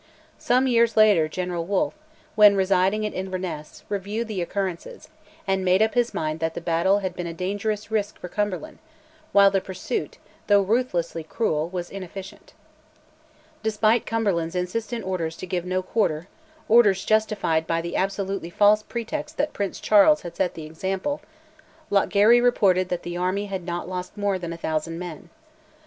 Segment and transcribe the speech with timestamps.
[0.39, 1.93] Some years later General Wolfe,
[2.35, 5.09] then residing at Inverness, reviewed the occurrences,
[5.45, 8.79] and made up his mind that the battle had been a dangerous risk for Cumberland,
[9.31, 10.17] while the pursuit
[10.47, 12.53] (though ruthlessly cruel) was inefficient.
[13.61, 16.27] Despite Cumberland's insistent orders to give no quarter
[16.67, 21.21] (orders justified by the absolutely false pretext that Prince Charles had set the example),
[21.91, 25.29] Lochgarry reported that the army had not lost more than a thousand men.